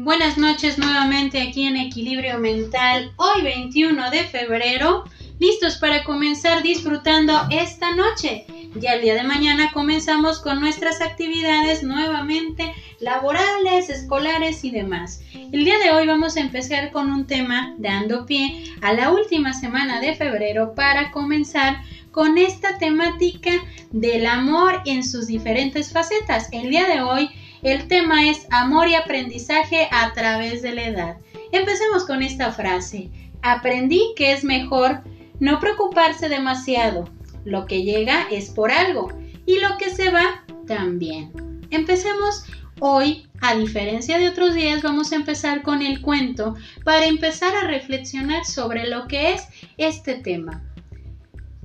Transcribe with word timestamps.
Buenas 0.00 0.38
noches 0.38 0.78
nuevamente 0.78 1.42
aquí 1.42 1.64
en 1.64 1.76
Equilibrio 1.76 2.38
Mental, 2.38 3.12
hoy 3.16 3.42
21 3.42 4.12
de 4.12 4.22
febrero, 4.22 5.02
listos 5.40 5.76
para 5.78 6.04
comenzar 6.04 6.62
disfrutando 6.62 7.32
esta 7.50 7.96
noche. 7.96 8.46
Ya 8.76 8.92
el 8.92 9.02
día 9.02 9.16
de 9.16 9.24
mañana 9.24 9.72
comenzamos 9.72 10.38
con 10.38 10.60
nuestras 10.60 11.00
actividades 11.00 11.82
nuevamente 11.82 12.72
laborales, 13.00 13.90
escolares 13.90 14.64
y 14.64 14.70
demás. 14.70 15.20
El 15.34 15.64
día 15.64 15.78
de 15.78 15.90
hoy 15.90 16.06
vamos 16.06 16.36
a 16.36 16.42
empezar 16.42 16.92
con 16.92 17.10
un 17.10 17.26
tema 17.26 17.74
dando 17.78 18.24
pie 18.24 18.72
a 18.80 18.92
la 18.92 19.10
última 19.10 19.52
semana 19.52 20.00
de 20.00 20.14
febrero 20.14 20.76
para 20.76 21.10
comenzar 21.10 21.82
con 22.12 22.38
esta 22.38 22.78
temática 22.78 23.50
del 23.90 24.26
amor 24.26 24.80
en 24.86 25.02
sus 25.02 25.26
diferentes 25.26 25.92
facetas. 25.92 26.48
El 26.52 26.70
día 26.70 26.86
de 26.86 27.00
hoy 27.00 27.30
el 27.62 27.88
tema 27.88 28.28
es 28.28 28.46
amor 28.50 28.88
y 28.88 28.94
aprendizaje 28.94 29.88
a 29.90 30.12
través 30.12 30.62
de 30.62 30.72
la 30.72 30.86
edad. 30.86 31.16
Empecemos 31.52 32.04
con 32.04 32.22
esta 32.22 32.52
frase. 32.52 33.10
Aprendí 33.42 34.02
que 34.16 34.32
es 34.32 34.44
mejor 34.44 35.02
no 35.40 35.60
preocuparse 35.60 36.28
demasiado. 36.28 37.08
Lo 37.44 37.66
que 37.66 37.82
llega 37.82 38.26
es 38.30 38.50
por 38.50 38.70
algo 38.70 39.12
y 39.46 39.58
lo 39.60 39.78
que 39.78 39.90
se 39.90 40.10
va 40.10 40.44
también. 40.66 41.32
Empecemos 41.70 42.44
hoy, 42.80 43.26
a 43.40 43.54
diferencia 43.56 44.18
de 44.18 44.28
otros 44.28 44.54
días, 44.54 44.82
vamos 44.82 45.12
a 45.12 45.16
empezar 45.16 45.62
con 45.62 45.82
el 45.82 46.00
cuento 46.00 46.56
para 46.84 47.06
empezar 47.06 47.54
a 47.56 47.66
reflexionar 47.66 48.44
sobre 48.44 48.88
lo 48.88 49.06
que 49.06 49.32
es 49.32 49.48
este 49.76 50.14
tema. 50.14 50.62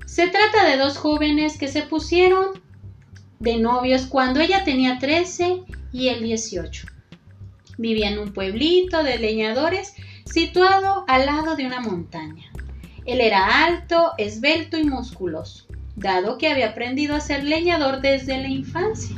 Se 0.06 0.28
trata 0.28 0.66
de 0.66 0.78
dos 0.78 0.98
jóvenes 0.98 1.58
que 1.58 1.68
se 1.68 1.84
pusieron 1.84 2.63
de 3.44 3.58
novios 3.58 4.08
cuando 4.08 4.40
ella 4.40 4.64
tenía 4.64 5.00
13 5.00 5.64
y 5.92 6.08
el 6.08 6.24
18. 6.24 6.88
Vivía 7.78 8.10
en 8.10 8.20
un 8.20 8.32
pueblito 8.32 9.04
de 9.04 9.20
leñadores 9.20 9.96
situado 10.24 11.04
al 11.10 11.26
lado 11.26 11.58
de 11.58 11.66
una 11.66 11.82
montaña. 11.82 12.46
Él 13.06 13.20
era 13.20 13.66
alto, 13.66 14.14
esbelto 14.18 14.78
y 14.78 14.86
musculoso, 14.86 15.66
dado 15.98 16.38
que 16.38 16.48
había 16.48 16.70
aprendido 16.70 17.16
a 17.16 17.20
ser 17.20 17.44
leñador 17.44 18.00
desde 18.00 18.38
la 18.38 18.48
infancia. 18.48 19.18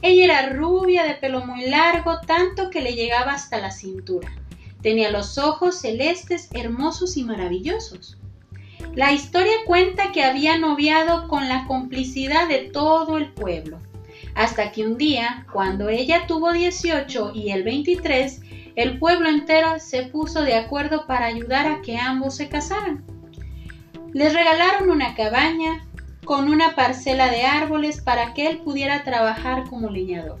Ella 0.00 0.24
era 0.24 0.48
rubia, 0.48 1.04
de 1.04 1.14
pelo 1.14 1.44
muy 1.44 1.66
largo, 1.66 2.20
tanto 2.26 2.70
que 2.70 2.80
le 2.80 2.94
llegaba 2.94 3.32
hasta 3.32 3.58
la 3.58 3.70
cintura. 3.70 4.32
Tenía 4.80 5.10
los 5.10 5.36
ojos 5.36 5.78
celestes, 5.78 6.48
hermosos 6.54 7.18
y 7.18 7.24
maravillosos. 7.24 8.16
La 8.94 9.12
historia 9.12 9.52
cuenta 9.66 10.12
que 10.12 10.24
había 10.24 10.58
noviado 10.58 11.28
con 11.28 11.48
la 11.48 11.66
complicidad 11.66 12.48
de 12.48 12.70
todo 12.70 13.18
el 13.18 13.32
pueblo 13.32 13.78
hasta 14.38 14.70
que 14.70 14.86
un 14.86 14.96
día, 14.96 15.46
cuando 15.52 15.88
ella 15.88 16.28
tuvo 16.28 16.52
18 16.52 17.32
y 17.34 17.50
él 17.50 17.64
23, 17.64 18.40
el 18.76 18.98
pueblo 19.00 19.28
entero 19.28 19.80
se 19.80 20.04
puso 20.04 20.42
de 20.42 20.54
acuerdo 20.54 21.06
para 21.08 21.26
ayudar 21.26 21.66
a 21.66 21.82
que 21.82 21.96
ambos 21.96 22.36
se 22.36 22.48
casaran. 22.48 23.04
Les 24.12 24.32
regalaron 24.32 24.90
una 24.90 25.16
cabaña 25.16 25.84
con 26.24 26.48
una 26.48 26.76
parcela 26.76 27.32
de 27.32 27.42
árboles 27.42 28.00
para 28.00 28.32
que 28.32 28.46
él 28.46 28.58
pudiera 28.58 29.02
trabajar 29.02 29.64
como 29.68 29.90
leñador. 29.90 30.38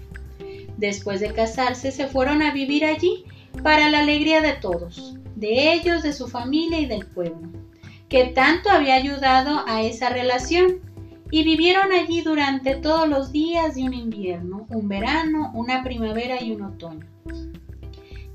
Después 0.76 1.18
de 1.18 1.32
casarse 1.32 1.90
se 1.90 2.06
fueron 2.06 2.40
a 2.40 2.52
vivir 2.52 2.84
allí 2.84 3.24
para 3.64 3.90
la 3.90 3.98
alegría 3.98 4.40
de 4.42 4.52
todos, 4.52 5.16
de 5.34 5.72
ellos, 5.72 6.04
de 6.04 6.12
su 6.12 6.28
familia 6.28 6.78
y 6.78 6.86
del 6.86 7.04
pueblo, 7.04 7.48
que 8.08 8.26
tanto 8.26 8.70
había 8.70 8.94
ayudado 8.94 9.64
a 9.66 9.82
esa 9.82 10.08
relación 10.08 10.80
y 11.30 11.44
vivieron 11.44 11.92
allí 11.92 12.22
durante 12.22 12.76
todos 12.76 13.08
los 13.08 13.32
días 13.32 13.74
de 13.74 13.84
un 13.84 13.92
invierno, 13.92 14.66
un 14.70 14.88
verano, 14.88 15.50
una 15.54 15.82
primavera 15.82 16.42
y 16.42 16.52
un 16.52 16.62
otoño. 16.62 17.06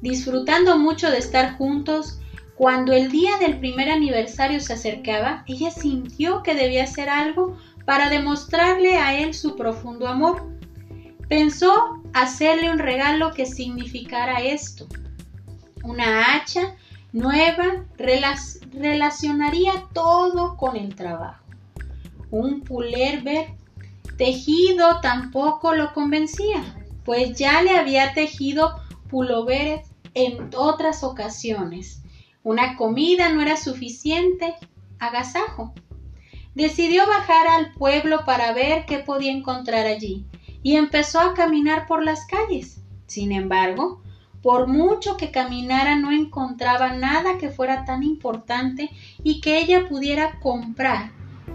Disfrutando 0.01 0.77
mucho 0.77 1.09
de 1.09 1.17
estar 1.17 1.57
juntos, 1.57 2.19
cuando 2.55 2.93
el 2.93 3.09
día 3.09 3.37
del 3.39 3.57
primer 3.57 3.89
aniversario 3.89 4.59
se 4.59 4.73
acercaba, 4.73 5.43
ella 5.47 5.71
sintió 5.71 6.43
que 6.43 6.53
debía 6.53 6.83
hacer 6.83 7.09
algo 7.09 7.57
para 7.85 8.09
demostrarle 8.09 8.97
a 8.97 9.17
él 9.17 9.33
su 9.33 9.55
profundo 9.55 10.07
amor. 10.07 10.51
Pensó 11.29 12.03
hacerle 12.13 12.69
un 12.69 12.77
regalo 12.77 13.33
que 13.33 13.47
significara 13.47 14.41
esto. 14.41 14.87
Una 15.83 16.35
hacha 16.35 16.75
nueva 17.13 17.85
relacionaría 17.97 19.85
todo 19.93 20.57
con 20.57 20.75
el 20.75 20.95
trabajo 20.95 21.43
un 22.33 22.61
pulerver 22.61 23.49
tejido 24.17 24.99
tampoco 25.01 25.75
lo 25.75 25.93
convencía, 25.93 26.63
pues 27.05 27.37
ya 27.37 27.61
le 27.61 27.77
había 27.77 28.13
tejido 28.15 28.73
pulloveres 29.07 29.87
en 30.15 30.49
otras 30.55 31.03
ocasiones. 31.03 32.01
Una 32.41 32.75
comida 32.75 33.29
no 33.29 33.41
era 33.41 33.55
suficiente, 33.55 34.55
agasajo. 34.97 35.75
Decidió 36.55 37.05
bajar 37.05 37.45
al 37.47 37.71
pueblo 37.73 38.25
para 38.25 38.51
ver 38.51 38.87
qué 38.87 38.97
podía 38.97 39.31
encontrar 39.31 39.85
allí 39.85 40.25
y 40.63 40.75
empezó 40.75 41.19
a 41.19 41.35
caminar 41.35 41.85
por 41.85 42.03
las 42.03 42.25
calles. 42.25 42.81
Sin 43.05 43.31
embargo, 43.31 44.01
por 44.43 44.67
mucho 44.67 45.15
que 45.17 45.31
caminara 45.31 45.95
no 45.95 46.11
encontraba 46.11 46.93
nada 46.93 47.37
que 47.39 47.49
fuera 47.49 47.85
tan 47.85 48.03
importante 48.03 48.91
y 49.23 49.39
que 49.39 49.57
ella 49.59 49.87
pudiera 49.87 50.39
comprar 50.41 51.11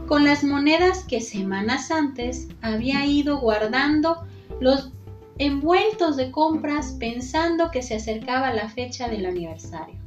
con 0.08 0.24
las 0.24 0.42
monedas 0.42 1.04
que 1.04 1.20
semanas 1.20 1.90
antes 1.90 2.48
había 2.62 3.04
ido 3.04 3.38
guardando 3.38 4.26
los 4.58 4.90
envueltos 5.36 6.16
de 6.16 6.30
compras 6.32 6.96
pensando 6.98 7.70
que 7.70 7.82
se 7.82 7.96
acercaba 7.96 8.54
la 8.54 8.70
fecha 8.70 9.08
del 9.08 9.26
aniversario. 9.26 10.00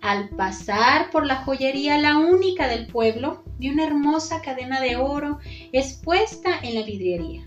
Al 0.00 0.30
pasar 0.30 1.10
por 1.10 1.26
la 1.26 1.36
joyería 1.44 1.98
la 1.98 2.16
única 2.16 2.66
del 2.66 2.86
pueblo, 2.86 3.44
vi 3.58 3.68
una 3.70 3.84
hermosa 3.84 4.40
cadena 4.40 4.80
de 4.80 4.96
oro 4.96 5.38
expuesta 5.72 6.50
en 6.62 6.74
la 6.74 6.82
vidriería. 6.82 7.44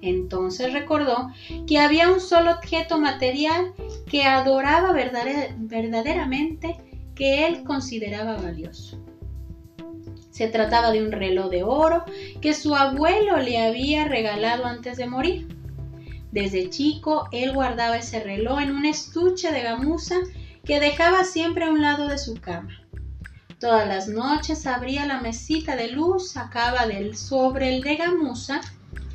Entonces 0.00 0.72
recordó 0.72 1.30
que 1.66 1.78
había 1.78 2.08
un 2.10 2.20
solo 2.20 2.52
objeto 2.52 3.00
material 3.00 3.72
que 4.10 4.24
adoraba 4.24 4.92
verdaderamente 4.92 6.76
que 7.14 7.46
él 7.46 7.64
consideraba 7.64 8.36
valioso. 8.36 8.98
Se 10.30 10.46
trataba 10.46 10.92
de 10.92 11.02
un 11.02 11.10
reloj 11.10 11.50
de 11.50 11.64
oro 11.64 12.04
que 12.40 12.54
su 12.54 12.76
abuelo 12.76 13.38
le 13.38 13.58
había 13.60 14.04
regalado 14.04 14.66
antes 14.66 14.96
de 14.96 15.06
morir. 15.06 15.48
Desde 16.30 16.70
chico 16.70 17.28
él 17.32 17.52
guardaba 17.52 17.96
ese 17.96 18.20
reloj 18.20 18.60
en 18.60 18.70
un 18.70 18.84
estuche 18.84 19.50
de 19.50 19.62
gamuza 19.62 20.14
que 20.64 20.78
dejaba 20.78 21.24
siempre 21.24 21.64
a 21.64 21.70
un 21.70 21.82
lado 21.82 22.06
de 22.06 22.18
su 22.18 22.34
cama. 22.34 22.70
Todas 23.58 23.88
las 23.88 24.06
noches 24.06 24.68
abría 24.68 25.04
la 25.06 25.20
mesita 25.20 25.74
de 25.74 25.88
luz, 25.88 26.30
sacaba 26.30 26.86
sobre 27.14 27.74
el 27.74 27.82
de 27.82 27.96
gamuza 27.96 28.60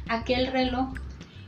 aquel 0.08 0.48
reloj, 0.48 0.94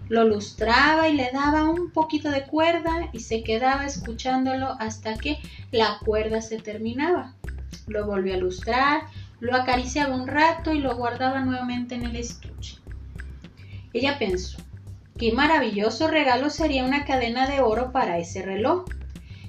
lo 0.07 0.23
lustraba 0.23 1.09
y 1.09 1.13
le 1.13 1.31
daba 1.33 1.63
un 1.69 1.91
poquito 1.91 2.29
de 2.29 2.43
cuerda 2.43 3.09
y 3.11 3.21
se 3.21 3.43
quedaba 3.43 3.85
escuchándolo 3.85 4.75
hasta 4.79 5.15
que 5.15 5.39
la 5.71 5.97
cuerda 6.05 6.41
se 6.41 6.59
terminaba. 6.59 7.33
Lo 7.87 8.05
volvió 8.05 8.35
a 8.35 8.37
lustrar, 8.37 9.01
lo 9.39 9.55
acariciaba 9.55 10.15
un 10.15 10.27
rato 10.27 10.73
y 10.73 10.79
lo 10.79 10.95
guardaba 10.95 11.41
nuevamente 11.41 11.95
en 11.95 12.03
el 12.03 12.15
estuche. 12.15 12.77
Ella 13.93 14.19
pensó, 14.19 14.57
qué 15.17 15.31
maravilloso 15.31 16.07
regalo 16.07 16.49
sería 16.49 16.85
una 16.85 17.05
cadena 17.05 17.47
de 17.47 17.61
oro 17.61 17.91
para 17.91 18.17
ese 18.19 18.43
reloj. 18.43 18.85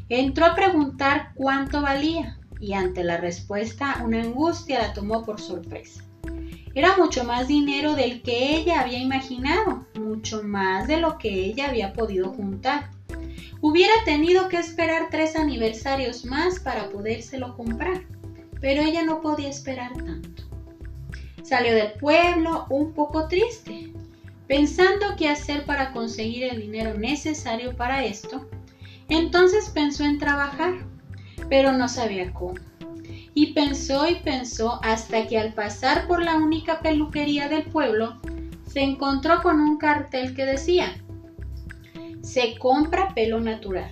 Entró 0.09 0.47
a 0.47 0.55
preguntar 0.55 1.33
cuánto 1.35 1.83
valía 1.83 2.39
y 2.61 2.73
ante 2.75 3.05
la 3.05 3.19
respuesta 3.19 4.03
una 4.05 4.23
angustia 4.23 4.81
la 4.81 4.93
tomó 4.95 5.25
por 5.25 5.41
sorpresa. 5.41 6.06
Era 6.77 6.97
mucho 6.97 7.25
más 7.25 7.49
dinero 7.49 7.97
del 7.97 8.23
que 8.23 8.57
ella 8.57 8.83
había 8.83 9.01
imaginado, 9.01 9.85
mucho 9.99 10.45
más 10.45 10.87
de 10.87 10.99
lo 10.99 11.19
que 11.19 11.47
ella 11.47 11.69
había 11.69 11.93
podido 11.93 12.33
juntar. 12.33 12.91
Hubiera 13.61 13.95
tenido 14.05 14.49
que 14.49 14.59
esperar 14.59 15.09
tres 15.11 15.35
aniversarios 15.35 16.25
más 16.25 16.61
para 16.61 16.89
podérselo 16.91 17.57
comprar 17.57 18.03
pero 18.61 18.83
ella 18.83 19.05
no 19.05 19.21
podía 19.21 19.49
esperar 19.49 19.93
tanto. 19.95 20.43
Salió 21.43 21.75
del 21.75 21.93
pueblo 21.93 22.67
un 22.71 22.93
poco 22.93 23.29
triste, 23.29 23.93
pensando 24.49 25.15
qué 25.17 25.29
hacer 25.29 25.65
para 25.65 25.93
conseguir 25.93 26.45
el 26.45 26.61
dinero 26.61 26.95
necesario 26.95 27.77
para 27.77 28.05
esto. 28.05 28.49
Entonces 29.09 29.71
pensó 29.71 30.05
en 30.05 30.19
trabajar, 30.19 30.75
pero 31.49 31.73
no 31.73 31.89
sabía 31.89 32.33
cómo. 32.33 32.55
Y 33.39 33.53
pensó 33.53 34.09
y 34.09 34.15
pensó 34.15 34.81
hasta 34.83 35.27
que 35.27 35.39
al 35.39 35.53
pasar 35.53 36.07
por 36.07 36.25
la 36.25 36.37
única 36.37 36.81
peluquería 36.81 37.51
del 37.51 37.65
pueblo, 37.65 38.17
se 38.67 38.81
encontró 38.81 39.43
con 39.43 39.61
un 39.61 39.77
cartel 39.77 40.35
que 40.35 40.47
decía, 40.47 40.97
se 42.23 42.59
compra 42.59 43.13
pelo 43.15 43.39
natural. 43.39 43.91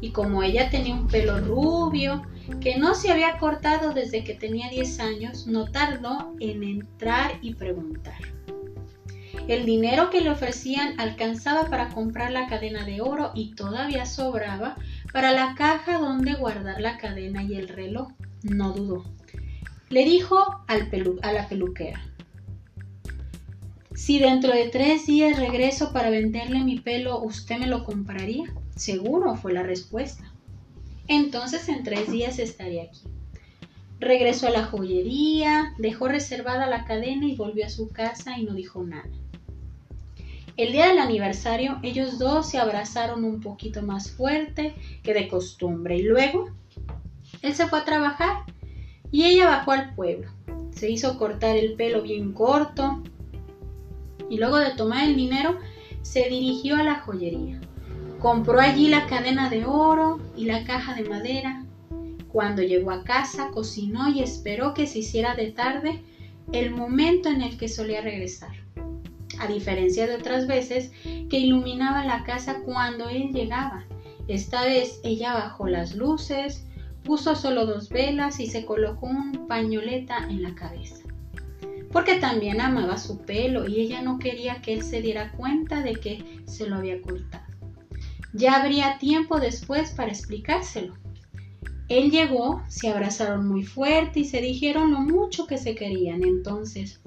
Y 0.00 0.12
como 0.12 0.44
ella 0.44 0.70
tenía 0.70 0.94
un 0.94 1.08
pelo 1.08 1.40
rubio, 1.40 2.22
que 2.60 2.78
no 2.78 2.94
se 2.94 3.10
había 3.10 3.36
cortado 3.38 3.92
desde 3.92 4.22
que 4.22 4.34
tenía 4.34 4.70
10 4.70 5.00
años, 5.00 5.48
no 5.48 5.64
tardó 5.72 6.36
en 6.38 6.62
entrar 6.62 7.32
y 7.42 7.54
preguntar. 7.54 8.20
El 9.48 9.66
dinero 9.66 10.08
que 10.10 10.20
le 10.20 10.30
ofrecían 10.30 11.00
alcanzaba 11.00 11.68
para 11.68 11.88
comprar 11.88 12.30
la 12.30 12.46
cadena 12.46 12.84
de 12.84 13.00
oro 13.00 13.32
y 13.34 13.56
todavía 13.56 14.06
sobraba 14.06 14.76
para 15.12 15.32
la 15.32 15.56
caja 15.56 15.98
donde 15.98 16.34
guardar 16.34 16.80
la 16.80 16.96
cadena 16.96 17.42
y 17.42 17.56
el 17.56 17.66
reloj. 17.66 18.12
No 18.50 18.72
dudó. 18.72 19.04
Le 19.88 20.04
dijo 20.04 20.38
al 20.68 20.88
a 21.22 21.32
la 21.32 21.48
peluquera, 21.48 22.00
si 23.94 24.20
dentro 24.20 24.52
de 24.52 24.68
tres 24.68 25.06
días 25.06 25.38
regreso 25.38 25.92
para 25.92 26.10
venderle 26.10 26.62
mi 26.62 26.78
pelo, 26.78 27.20
¿usted 27.20 27.58
me 27.58 27.66
lo 27.66 27.82
compraría? 27.82 28.44
Seguro, 28.76 29.34
fue 29.34 29.52
la 29.52 29.62
respuesta. 29.62 30.32
Entonces 31.08 31.68
en 31.68 31.82
tres 31.82 32.10
días 32.10 32.38
estaría 32.38 32.84
aquí. 32.84 33.00
Regresó 33.98 34.46
a 34.46 34.50
la 34.50 34.64
joyería, 34.64 35.74
dejó 35.78 36.06
reservada 36.06 36.66
la 36.66 36.84
cadena 36.84 37.26
y 37.26 37.34
volvió 37.34 37.66
a 37.66 37.70
su 37.70 37.88
casa 37.88 38.38
y 38.38 38.44
no 38.44 38.54
dijo 38.54 38.84
nada. 38.84 39.10
El 40.56 40.72
día 40.72 40.86
del 40.86 40.98
aniversario 40.98 41.80
ellos 41.82 42.18
dos 42.18 42.48
se 42.48 42.58
abrazaron 42.58 43.24
un 43.24 43.40
poquito 43.40 43.82
más 43.82 44.10
fuerte 44.10 44.74
que 45.02 45.14
de 45.14 45.26
costumbre 45.26 45.96
y 45.96 46.02
luego 46.02 46.50
él 47.46 47.54
se 47.54 47.66
fue 47.66 47.80
a 47.80 47.84
trabajar 47.84 48.44
y 49.10 49.24
ella 49.24 49.46
bajó 49.46 49.72
al 49.72 49.94
pueblo. 49.94 50.30
Se 50.70 50.90
hizo 50.90 51.18
cortar 51.18 51.56
el 51.56 51.74
pelo 51.74 52.02
bien 52.02 52.32
corto 52.32 53.02
y 54.28 54.38
luego 54.38 54.58
de 54.58 54.74
tomar 54.74 55.04
el 55.04 55.16
dinero 55.16 55.58
se 56.02 56.28
dirigió 56.28 56.76
a 56.76 56.82
la 56.82 56.96
joyería. 56.96 57.60
Compró 58.20 58.60
allí 58.60 58.88
la 58.88 59.06
cadena 59.06 59.48
de 59.48 59.64
oro 59.64 60.20
y 60.36 60.44
la 60.46 60.64
caja 60.64 60.94
de 60.94 61.08
madera 61.08 61.66
cuando 62.36 62.60
llegó 62.60 62.90
a 62.90 63.02
casa, 63.02 63.50
cocinó 63.50 64.10
y 64.10 64.22
esperó 64.22 64.74
que 64.74 64.86
se 64.86 64.98
hiciera 64.98 65.34
de 65.34 65.52
tarde 65.52 66.02
el 66.52 66.70
momento 66.70 67.30
en 67.30 67.40
el 67.40 67.56
que 67.56 67.66
solía 67.66 68.02
regresar. 68.02 68.50
A 69.38 69.46
diferencia 69.46 70.06
de 70.06 70.16
otras 70.16 70.46
veces 70.46 70.90
que 71.30 71.38
iluminaba 71.38 72.04
la 72.04 72.24
casa 72.24 72.60
cuando 72.62 73.08
él 73.08 73.30
llegaba. 73.32 73.86
Esta 74.28 74.64
vez 74.64 75.00
ella 75.02 75.32
bajó 75.32 75.68
las 75.68 75.94
luces, 75.94 76.65
puso 77.06 77.36
solo 77.36 77.64
dos 77.64 77.88
velas 77.88 78.40
y 78.40 78.48
se 78.48 78.66
colocó 78.66 79.06
un 79.06 79.46
pañoleta 79.46 80.18
en 80.28 80.42
la 80.42 80.54
cabeza. 80.54 81.04
Porque 81.92 82.16
también 82.16 82.60
amaba 82.60 82.98
su 82.98 83.22
pelo 83.22 83.66
y 83.66 83.80
ella 83.80 84.02
no 84.02 84.18
quería 84.18 84.60
que 84.60 84.74
él 84.74 84.82
se 84.82 85.00
diera 85.00 85.32
cuenta 85.32 85.82
de 85.82 85.94
que 85.94 86.42
se 86.46 86.68
lo 86.68 86.76
había 86.76 87.00
cortado. 87.00 87.46
Ya 88.34 88.56
habría 88.56 88.98
tiempo 88.98 89.40
después 89.40 89.92
para 89.92 90.10
explicárselo. 90.10 90.94
Él 91.88 92.10
llegó, 92.10 92.62
se 92.68 92.90
abrazaron 92.90 93.48
muy 93.48 93.62
fuerte 93.62 94.20
y 94.20 94.24
se 94.24 94.40
dijeron 94.40 94.90
lo 94.90 95.00
mucho 95.00 95.46
que 95.46 95.56
se 95.56 95.76
querían. 95.76 96.24
Entonces, 96.24 97.00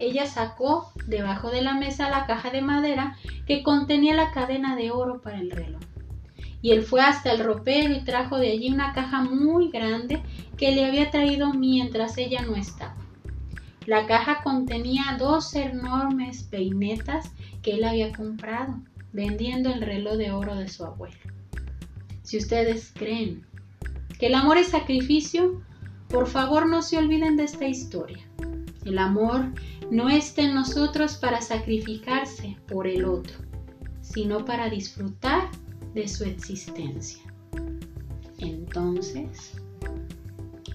ella 0.00 0.26
sacó 0.26 0.92
debajo 1.06 1.50
de 1.50 1.62
la 1.62 1.74
mesa 1.74 2.10
la 2.10 2.26
caja 2.26 2.50
de 2.50 2.60
madera 2.60 3.16
que 3.46 3.62
contenía 3.62 4.14
la 4.14 4.32
cadena 4.32 4.74
de 4.74 4.90
oro 4.90 5.22
para 5.22 5.38
el 5.38 5.52
reloj. 5.52 5.80
Y 6.64 6.72
él 6.72 6.82
fue 6.82 7.02
hasta 7.02 7.30
el 7.30 7.44
ropero 7.44 7.92
y 7.92 8.04
trajo 8.04 8.38
de 8.38 8.50
allí 8.50 8.72
una 8.72 8.94
caja 8.94 9.22
muy 9.22 9.68
grande 9.68 10.22
que 10.56 10.74
le 10.74 10.86
había 10.86 11.10
traído 11.10 11.52
mientras 11.52 12.16
ella 12.16 12.40
no 12.40 12.56
estaba. 12.56 12.96
La 13.84 14.06
caja 14.06 14.42
contenía 14.42 15.16
dos 15.18 15.54
enormes 15.56 16.44
peinetas 16.44 17.30
que 17.60 17.72
él 17.72 17.84
había 17.84 18.14
comprado, 18.14 18.80
vendiendo 19.12 19.74
el 19.74 19.82
reloj 19.82 20.14
de 20.14 20.32
oro 20.32 20.54
de 20.54 20.68
su 20.68 20.86
abuelo. 20.86 21.18
Si 22.22 22.38
ustedes 22.38 22.94
creen 22.94 23.44
que 24.18 24.28
el 24.28 24.34
amor 24.34 24.56
es 24.56 24.68
sacrificio, 24.68 25.60
por 26.08 26.26
favor 26.26 26.66
no 26.66 26.80
se 26.80 26.96
olviden 26.96 27.36
de 27.36 27.44
esta 27.44 27.68
historia. 27.68 28.24
El 28.86 28.96
amor 28.96 29.52
no 29.90 30.08
está 30.08 30.40
en 30.40 30.54
nosotros 30.54 31.16
para 31.16 31.42
sacrificarse 31.42 32.56
por 32.66 32.86
el 32.86 33.04
otro, 33.04 33.36
sino 34.00 34.46
para 34.46 34.70
disfrutar 34.70 35.50
de 35.94 36.08
su 36.08 36.24
existencia. 36.24 37.22
Entonces, 38.38 39.52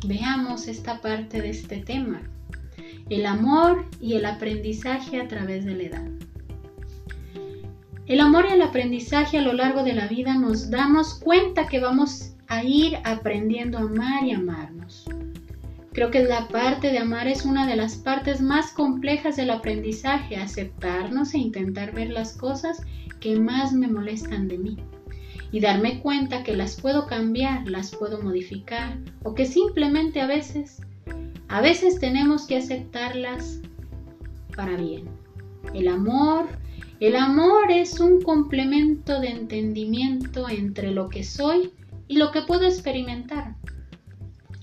veamos 0.08 0.68
esta 0.68 1.02
parte 1.02 1.42
de 1.42 1.50
este 1.50 1.78
tema, 1.78 2.22
el 3.10 3.26
amor 3.26 3.86
y 4.00 4.14
el 4.14 4.26
aprendizaje 4.26 5.20
a 5.20 5.28
través 5.28 5.66
de 5.66 5.76
la 5.76 5.84
edad. 5.84 6.08
El 8.08 8.22
amor 8.22 8.46
y 8.50 8.54
el 8.54 8.62
aprendizaje 8.62 9.38
a 9.38 9.42
lo 9.42 9.54
largo 9.54 9.84
de 9.84 9.94
la 9.94 10.08
vida 10.08 10.34
nos 10.36 10.72
damos 10.72 11.16
cuenta 11.16 11.68
que 11.68 11.80
vamos 11.80 12.34
a 12.48 12.64
ir 12.64 12.98
aprendiendo 13.04 13.78
a 13.78 13.82
amar 13.82 14.24
y 14.24 14.32
amarnos. 14.32 15.06
Creo 15.92 16.10
que 16.10 16.24
la 16.24 16.48
parte 16.48 16.92
de 16.92 17.00
amar 17.00 17.28
es 17.28 17.46
una 17.46 17.68
de 17.68 17.76
las 17.76 17.96
partes 17.98 18.42
más 18.42 18.72
complejas 18.72 19.36
del 19.36 19.52
aprendizaje, 19.52 20.38
aceptarnos 20.38 21.34
e 21.34 21.40
intentar 21.40 21.94
ver 21.94 22.10
las 22.10 22.38
cosas 22.38 22.82
que 23.20 23.40
más 23.40 23.74
me 23.74 23.88
molestan 23.88 24.48
de 24.48 24.58
mí 24.58 24.78
y 25.52 25.60
darme 25.60 26.00
cuenta 26.02 26.44
que 26.44 26.56
las 26.56 26.80
puedo 26.80 27.08
cambiar, 27.08 27.68
las 27.68 27.96
puedo 27.96 28.22
modificar 28.22 28.98
o 29.24 29.34
que 29.34 29.46
simplemente 29.46 30.22
a 30.22 30.28
veces, 30.28 30.82
a 31.48 31.62
veces 31.62 32.00
tenemos 32.00 32.46
que 32.46 32.58
aceptarlas 32.58 33.62
para 34.56 34.76
bien. 34.78 35.10
El 35.74 35.88
amor, 35.88 36.48
el 37.00 37.16
amor 37.16 37.72
es 37.72 38.00
un 38.00 38.22
complemento 38.22 39.20
de 39.20 39.30
entendimiento 39.30 40.50
entre 40.50 40.92
lo 40.92 41.10
que 41.10 41.24
soy 41.24 41.72
y 42.08 42.18
lo 42.18 42.32
que 42.32 42.42
puedo 42.42 42.66
experimentar 42.66 43.56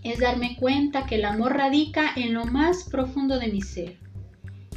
es 0.03 0.21
darme 0.21 0.57
cuenta 0.57 1.07
que 1.07 1.17
el 1.17 1.25
amor 1.25 1.57
radica 1.57 2.13
en 2.15 2.35
lo 2.35 2.45
más 2.45 2.85
profundo 2.85 3.39
de 3.41 3.49
mi 3.49 3.61
ser 3.61 4.06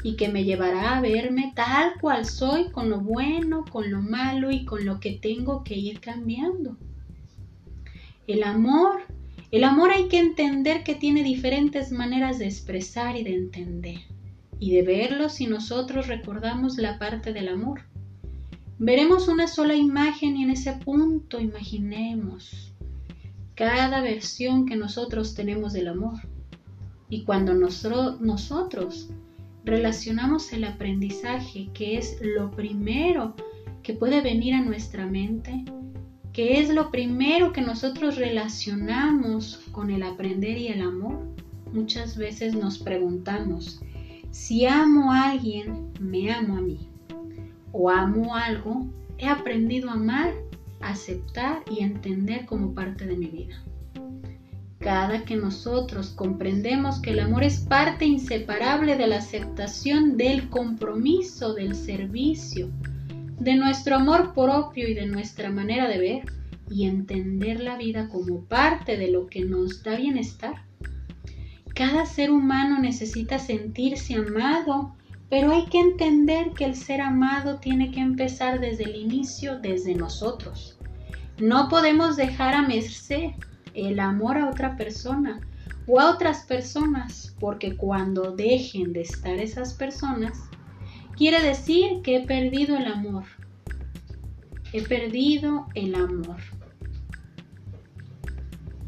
y 0.03 0.15
que 0.15 0.29
me 0.29 0.43
llevará 0.43 0.97
a 0.97 1.01
verme 1.01 1.51
tal 1.55 1.93
cual 1.99 2.25
soy, 2.25 2.69
con 2.71 2.89
lo 2.89 2.99
bueno, 2.99 3.65
con 3.69 3.91
lo 3.91 4.01
malo 4.01 4.51
y 4.51 4.65
con 4.65 4.85
lo 4.85 4.99
que 4.99 5.13
tengo 5.13 5.63
que 5.63 5.75
ir 5.75 5.99
cambiando. 5.99 6.77
El 8.27 8.43
amor, 8.43 9.01
el 9.51 9.63
amor 9.63 9.91
hay 9.91 10.07
que 10.07 10.19
entender 10.19 10.83
que 10.83 10.95
tiene 10.95 11.23
diferentes 11.23 11.91
maneras 11.91 12.39
de 12.39 12.45
expresar 12.45 13.17
y 13.17 13.23
de 13.23 13.35
entender 13.35 13.99
y 14.59 14.71
de 14.71 14.83
verlo 14.83 15.29
si 15.29 15.47
nosotros 15.47 16.07
recordamos 16.07 16.77
la 16.77 16.99
parte 16.99 17.33
del 17.33 17.47
amor. 17.47 17.81
Veremos 18.77 19.27
una 19.27 19.47
sola 19.47 19.75
imagen 19.75 20.37
y 20.37 20.43
en 20.43 20.51
ese 20.51 20.73
punto 20.73 21.39
imaginemos 21.39 22.73
cada 23.55 24.01
versión 24.01 24.65
que 24.65 24.75
nosotros 24.75 25.33
tenemos 25.33 25.73
del 25.73 25.87
amor. 25.89 26.21
Y 27.09 27.23
cuando 27.23 27.53
nosotros 27.53 29.09
relacionamos 29.63 30.51
el 30.53 30.63
aprendizaje, 30.63 31.69
que 31.73 31.97
es 31.97 32.17
lo 32.21 32.51
primero 32.51 33.35
que 33.83 33.93
puede 33.93 34.21
venir 34.21 34.53
a 34.53 34.61
nuestra 34.61 35.05
mente, 35.05 35.63
que 36.33 36.59
es 36.59 36.69
lo 36.69 36.91
primero 36.91 37.51
que 37.51 37.61
nosotros 37.61 38.17
relacionamos 38.17 39.61
con 39.71 39.89
el 39.89 40.03
aprender 40.03 40.57
y 40.57 40.67
el 40.67 40.81
amor, 40.81 41.27
muchas 41.73 42.17
veces 42.17 42.55
nos 42.55 42.79
preguntamos, 42.79 43.81
si 44.31 44.65
amo 44.65 45.11
a 45.11 45.31
alguien, 45.31 45.91
me 45.99 46.31
amo 46.31 46.57
a 46.57 46.61
mí 46.61 46.87
o 47.71 47.89
amo 47.89 48.35
algo, 48.35 48.85
he 49.17 49.27
aprendido 49.27 49.89
a 49.89 49.93
amar, 49.93 50.33
aceptar 50.81 51.63
y 51.69 51.81
entender 51.81 52.45
como 52.45 52.73
parte 52.73 53.05
de 53.05 53.17
mi 53.17 53.27
vida. 53.27 53.63
Cada 54.89 55.23
que 55.23 55.35
nosotros 55.35 56.07
comprendemos 56.15 56.99
que 56.99 57.11
el 57.11 57.19
amor 57.19 57.43
es 57.43 57.59
parte 57.59 58.05
inseparable 58.05 58.97
de 58.97 59.05
la 59.05 59.17
aceptación 59.17 60.17
del 60.17 60.49
compromiso, 60.49 61.53
del 61.53 61.75
servicio, 61.75 62.71
de 63.39 63.55
nuestro 63.55 63.97
amor 63.97 64.33
propio 64.33 64.87
y 64.87 64.95
de 64.95 65.05
nuestra 65.05 65.51
manera 65.51 65.87
de 65.87 65.99
ver 65.99 66.23
y 66.71 66.87
entender 66.87 67.59
la 67.59 67.77
vida 67.77 68.09
como 68.09 68.45
parte 68.45 68.97
de 68.97 69.11
lo 69.11 69.27
que 69.27 69.45
nos 69.45 69.83
da 69.83 69.95
bienestar. 69.95 70.63
Cada 71.75 72.07
ser 72.07 72.31
humano 72.31 72.79
necesita 72.79 73.37
sentirse 73.37 74.15
amado, 74.15 74.95
pero 75.29 75.51
hay 75.51 75.67
que 75.67 75.81
entender 75.81 76.53
que 76.57 76.65
el 76.65 76.73
ser 76.73 77.01
amado 77.01 77.59
tiene 77.59 77.91
que 77.91 77.99
empezar 77.99 78.59
desde 78.59 78.85
el 78.85 78.95
inicio, 78.95 79.59
desde 79.59 79.93
nosotros. 79.93 80.79
No 81.37 81.69
podemos 81.69 82.17
dejar 82.17 82.55
a 82.55 82.63
merced 82.63 83.33
el 83.87 83.99
amor 83.99 84.37
a 84.37 84.49
otra 84.49 84.75
persona 84.75 85.39
o 85.87 85.99
a 85.99 86.11
otras 86.11 86.43
personas, 86.45 87.35
porque 87.39 87.75
cuando 87.75 88.31
dejen 88.31 88.93
de 88.93 89.01
estar 89.01 89.39
esas 89.39 89.73
personas, 89.73 90.37
quiere 91.15 91.41
decir 91.41 92.01
que 92.03 92.17
he 92.17 92.25
perdido 92.25 92.77
el 92.77 92.85
amor. 92.85 93.23
He 94.71 94.83
perdido 94.83 95.65
el 95.73 95.95
amor. 95.95 96.37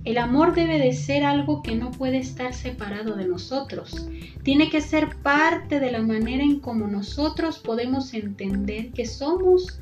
El 0.03 0.17
amor 0.17 0.55
debe 0.55 0.79
de 0.79 0.93
ser 0.93 1.23
algo 1.23 1.61
que 1.61 1.75
no 1.75 1.91
puede 1.91 2.17
estar 2.17 2.53
separado 2.53 3.15
de 3.15 3.27
nosotros. 3.27 4.07
Tiene 4.43 4.69
que 4.69 4.81
ser 4.81 5.17
parte 5.21 5.79
de 5.79 5.91
la 5.91 6.01
manera 6.01 6.43
en 6.43 6.59
como 6.59 6.87
nosotros 6.87 7.59
podemos 7.59 8.13
entender 8.15 8.91
que 8.93 9.05
somos 9.05 9.80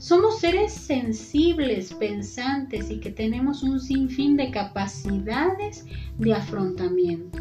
somos 0.00 0.40
seres 0.40 0.72
sensibles, 0.72 1.92
pensantes 1.92 2.90
y 2.90 3.00
que 3.00 3.10
tenemos 3.10 3.62
un 3.62 3.78
sinfín 3.78 4.34
de 4.34 4.50
capacidades 4.50 5.84
de 6.18 6.32
afrontamiento. 6.32 7.38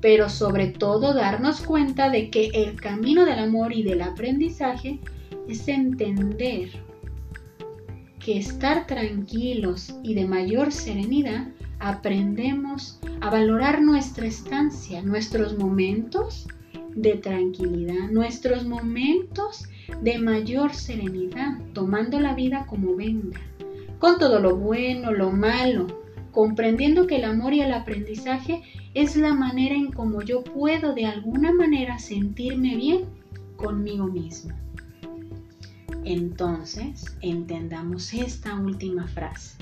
pero 0.00 0.28
sobre 0.28 0.68
todo 0.68 1.12
darnos 1.12 1.60
cuenta 1.60 2.08
de 2.08 2.30
que 2.30 2.50
el 2.54 2.80
camino 2.80 3.24
del 3.24 3.40
amor 3.40 3.72
y 3.72 3.82
del 3.82 4.02
aprendizaje 4.02 5.00
es 5.48 5.66
entender 5.66 6.70
que 8.20 8.38
estar 8.38 8.86
tranquilos 8.86 9.92
y 10.04 10.14
de 10.14 10.24
mayor 10.24 10.70
serenidad 10.70 11.48
aprendemos 11.80 13.00
a 13.20 13.30
valorar 13.30 13.82
nuestra 13.82 14.26
estancia, 14.26 15.02
nuestros 15.02 15.58
momentos 15.58 16.46
de 17.02 17.14
tranquilidad, 17.14 18.10
nuestros 18.10 18.66
momentos 18.66 19.64
de 20.02 20.18
mayor 20.18 20.74
serenidad, 20.74 21.58
tomando 21.72 22.18
la 22.18 22.34
vida 22.34 22.66
como 22.66 22.96
venga, 22.96 23.40
con 23.98 24.18
todo 24.18 24.40
lo 24.40 24.56
bueno, 24.56 25.12
lo 25.12 25.30
malo, 25.30 25.86
comprendiendo 26.32 27.06
que 27.06 27.16
el 27.16 27.24
amor 27.24 27.54
y 27.54 27.60
el 27.60 27.72
aprendizaje 27.72 28.62
es 28.94 29.16
la 29.16 29.34
manera 29.34 29.74
en 29.74 29.92
como 29.92 30.22
yo 30.22 30.42
puedo 30.42 30.94
de 30.94 31.06
alguna 31.06 31.52
manera 31.52 31.98
sentirme 31.98 32.76
bien 32.76 33.04
conmigo 33.56 34.06
mismo. 34.06 34.54
Entonces, 36.04 37.16
entendamos 37.20 38.12
esta 38.12 38.56
última 38.56 39.06
frase. 39.08 39.58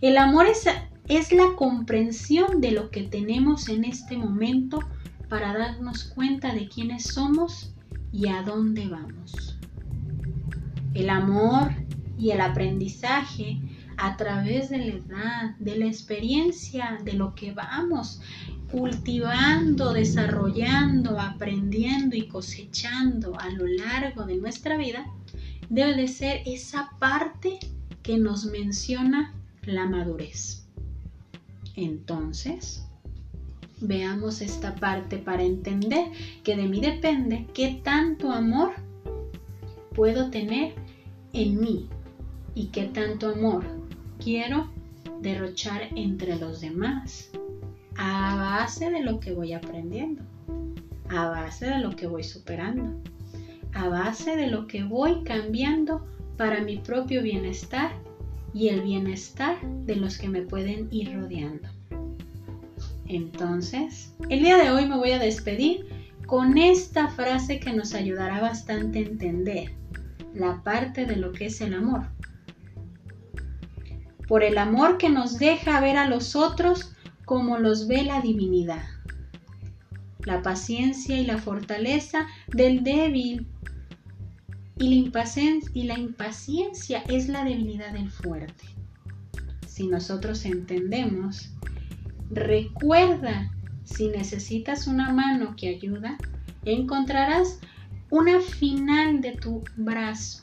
El 0.00 0.16
amor 0.16 0.46
es, 0.46 0.66
es 1.08 1.32
la 1.32 1.54
comprensión 1.56 2.60
de 2.60 2.72
lo 2.72 2.90
que 2.90 3.02
tenemos 3.02 3.68
en 3.68 3.84
este 3.84 4.16
momento 4.16 4.80
para 5.32 5.56
darnos 5.56 6.04
cuenta 6.04 6.52
de 6.52 6.68
quiénes 6.68 7.04
somos 7.04 7.72
y 8.12 8.28
a 8.28 8.42
dónde 8.42 8.86
vamos. 8.86 9.56
El 10.92 11.08
amor 11.08 11.72
y 12.18 12.32
el 12.32 12.42
aprendizaje 12.42 13.58
a 13.96 14.18
través 14.18 14.68
de 14.68 14.76
la 14.76 14.84
edad, 14.84 15.56
de 15.58 15.78
la 15.78 15.86
experiencia, 15.86 16.98
de 17.02 17.14
lo 17.14 17.34
que 17.34 17.52
vamos 17.52 18.20
cultivando, 18.70 19.94
desarrollando, 19.94 21.18
aprendiendo 21.18 22.14
y 22.14 22.28
cosechando 22.28 23.40
a 23.40 23.48
lo 23.48 23.66
largo 23.66 24.26
de 24.26 24.36
nuestra 24.36 24.76
vida, 24.76 25.06
debe 25.70 25.94
de 25.94 26.08
ser 26.08 26.42
esa 26.44 26.90
parte 26.98 27.58
que 28.02 28.18
nos 28.18 28.44
menciona 28.44 29.32
la 29.62 29.86
madurez. 29.86 30.66
Entonces, 31.74 32.86
veamos 33.82 34.40
esta 34.40 34.74
parte 34.74 35.18
para 35.18 35.42
entender 35.42 36.06
que 36.42 36.56
de 36.56 36.66
mí 36.66 36.80
depende 36.80 37.46
qué 37.52 37.80
tanto 37.82 38.30
amor 38.30 38.72
puedo 39.94 40.30
tener 40.30 40.74
en 41.32 41.60
mí 41.60 41.88
y 42.54 42.66
qué 42.66 42.84
tanto 42.84 43.30
amor 43.30 43.64
quiero 44.22 44.70
derrochar 45.20 45.82
entre 45.94 46.36
los 46.36 46.60
demás 46.60 47.30
a 47.96 48.36
base 48.36 48.90
de 48.90 49.02
lo 49.02 49.20
que 49.20 49.32
voy 49.32 49.52
aprendiendo, 49.52 50.22
a 51.08 51.28
base 51.28 51.66
de 51.66 51.78
lo 51.78 51.94
que 51.94 52.06
voy 52.06 52.24
superando, 52.24 53.00
a 53.74 53.88
base 53.88 54.36
de 54.36 54.46
lo 54.46 54.66
que 54.66 54.82
voy 54.84 55.22
cambiando 55.24 56.06
para 56.36 56.62
mi 56.62 56.78
propio 56.78 57.22
bienestar 57.22 57.92
y 58.54 58.68
el 58.68 58.82
bienestar 58.82 59.60
de 59.84 59.96
los 59.96 60.18
que 60.18 60.28
me 60.28 60.42
pueden 60.42 60.88
ir 60.90 61.14
rodeando. 61.14 61.68
Entonces, 63.14 64.14
el 64.30 64.40
día 64.40 64.56
de 64.56 64.70
hoy 64.70 64.86
me 64.86 64.96
voy 64.96 65.10
a 65.10 65.18
despedir 65.18 65.86
con 66.26 66.56
esta 66.56 67.08
frase 67.08 67.60
que 67.60 67.74
nos 67.74 67.92
ayudará 67.92 68.40
bastante 68.40 69.00
a 69.00 69.02
entender 69.02 69.74
la 70.32 70.62
parte 70.62 71.04
de 71.04 71.16
lo 71.16 71.32
que 71.32 71.46
es 71.46 71.60
el 71.60 71.74
amor. 71.74 72.06
Por 74.26 74.42
el 74.42 74.56
amor 74.56 74.96
que 74.96 75.10
nos 75.10 75.38
deja 75.38 75.78
ver 75.80 75.98
a 75.98 76.08
los 76.08 76.34
otros 76.34 76.94
como 77.26 77.58
los 77.58 77.86
ve 77.86 78.02
la 78.02 78.22
divinidad. 78.22 78.82
La 80.24 80.40
paciencia 80.40 81.20
y 81.20 81.26
la 81.26 81.36
fortaleza 81.36 82.28
del 82.48 82.82
débil 82.82 83.46
y 84.78 84.88
la, 84.88 84.94
impaciencia, 84.94 85.70
y 85.74 85.84
la 85.84 87.14
es 87.14 87.28
la 87.28 87.44
debilidad 87.44 87.92
del 87.92 88.10
fuerte. 88.10 88.64
Si 89.66 89.86
nosotros 89.86 90.46
entendemos, 90.46 91.52
recuerda, 92.32 93.50
si 93.84 94.08
necesitas 94.08 94.86
una 94.86 95.12
mano 95.12 95.54
que 95.56 95.68
ayuda, 95.68 96.16
encontrarás 96.64 97.60
una 98.10 98.40
final 98.40 99.20
de 99.20 99.32
tu 99.32 99.62
brazo. 99.76 100.42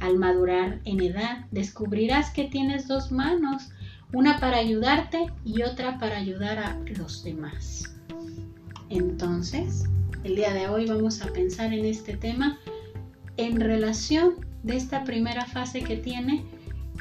Al 0.00 0.18
madurar 0.18 0.80
en 0.84 1.00
edad, 1.00 1.46
descubrirás 1.50 2.30
que 2.30 2.44
tienes 2.44 2.88
dos 2.88 3.12
manos, 3.12 3.70
una 4.12 4.38
para 4.38 4.58
ayudarte 4.58 5.26
y 5.44 5.62
otra 5.62 5.98
para 5.98 6.16
ayudar 6.16 6.58
a 6.58 6.78
los 6.98 7.24
demás. 7.24 7.94
Entonces, 8.88 9.84
el 10.24 10.36
día 10.36 10.52
de 10.52 10.68
hoy 10.68 10.86
vamos 10.86 11.22
a 11.22 11.32
pensar 11.32 11.72
en 11.72 11.84
este 11.84 12.16
tema 12.16 12.58
en 13.36 13.60
relación 13.60 14.34
de 14.62 14.76
esta 14.76 15.04
primera 15.04 15.44
fase 15.46 15.82
que 15.82 15.96
tiene 15.96 16.44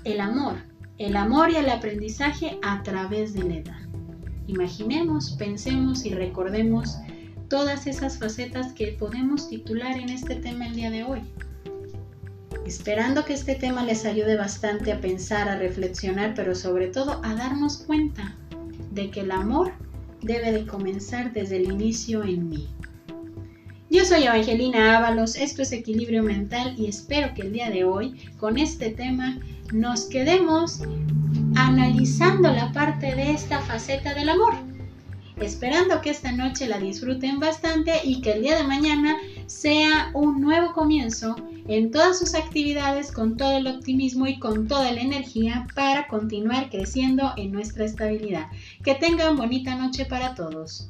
el 0.04 0.20
amor, 0.20 0.56
el 0.98 1.16
amor 1.16 1.52
y 1.52 1.56
el 1.56 1.70
aprendizaje 1.70 2.58
a 2.64 2.84
través 2.84 3.34
de 3.34 3.44
la 3.44 3.56
edad. 3.56 3.85
Imaginemos, 4.48 5.32
pensemos 5.32 6.06
y 6.06 6.10
recordemos 6.10 6.98
todas 7.50 7.88
esas 7.88 8.18
facetas 8.18 8.74
que 8.74 8.94
podemos 8.94 9.50
titular 9.50 9.98
en 9.98 10.10
este 10.10 10.36
tema 10.36 10.68
el 10.68 10.76
día 10.76 10.92
de 10.92 11.04
hoy. 11.04 11.22
Esperando 12.66 13.26
que 13.26 13.34
este 13.34 13.56
tema 13.56 13.84
les 13.84 14.06
ayude 14.06 14.38
bastante 14.38 14.92
a 14.92 15.02
pensar, 15.02 15.50
a 15.50 15.58
reflexionar, 15.58 16.34
pero 16.36 16.56
sobre 16.56 16.88
todo 16.88 17.22
a 17.24 17.36
darnos 17.36 17.78
cuenta 17.78 18.36
de 18.92 19.12
que 19.12 19.22
el 19.22 19.32
amor 19.32 19.72
debe 20.22 20.52
de 20.52 20.66
comenzar 20.66 21.34
desde 21.34 21.58
el 21.58 21.72
inicio 21.72 22.24
en 22.24 22.50
mí. 22.50 22.68
Yo 23.92 24.04
soy 24.04 24.24
Evangelina 24.24 24.98
Ábalos, 24.98 25.36
esto 25.36 25.62
es 25.62 25.72
Equilibrio 25.72 26.24
Mental 26.24 26.76
y 26.78 26.88
espero 26.88 27.34
que 27.34 27.44
el 27.44 27.54
día 27.54 27.70
de 27.70 27.84
hoy 27.84 28.16
con 28.38 28.58
este 28.58 28.90
tema 28.90 29.40
nos 29.74 30.06
quedemos 30.06 30.82
analizando 31.56 32.52
la 32.52 32.72
parte 32.72 33.16
de 33.16 33.32
esta 33.32 33.62
faceta 33.62 34.14
del 34.14 34.30
amor. 34.30 34.54
Esperando 35.40 36.00
que 36.02 36.12
esta 36.12 36.32
noche 36.32 36.68
la 36.68 36.80
disfruten 36.80 37.40
bastante 37.40 37.92
y 38.04 38.22
que 38.22 38.34
el 38.34 38.44
día 38.44 38.58
de 38.58 38.64
mañana 38.64 39.18
sea 39.48 40.12
un 40.14 40.40
nuevo 40.40 40.72
comienzo 40.72 41.36
en 41.68 41.92
todas 41.92 42.20
sus 42.20 42.36
actividades 42.36 43.12
con 43.12 43.36
todo 43.36 43.58
el 43.58 43.68
optimismo 43.68 44.28
y 44.28 44.40
con 44.40 44.68
toda 44.68 44.92
la 44.92 45.02
energía 45.02 45.68
para 45.76 46.08
continuar 46.08 46.70
creciendo 46.70 47.34
en 47.36 47.52
nuestra 47.52 47.86
estabilidad. 47.86 48.48
Que 48.84 48.96
tengan 48.96 49.36
bonita 49.36 49.76
noche 49.76 50.06
para 50.06 50.36
todos. 50.36 50.90